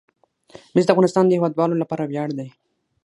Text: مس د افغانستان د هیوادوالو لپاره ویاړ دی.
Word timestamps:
مس 0.73 0.83
د 0.85 0.89
افغانستان 0.93 1.23
د 1.25 1.31
هیوادوالو 1.37 1.81
لپاره 1.81 2.03
ویاړ 2.05 2.29
دی. 2.37 2.49